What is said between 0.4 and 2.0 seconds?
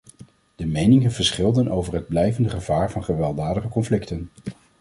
De meningen verschilden over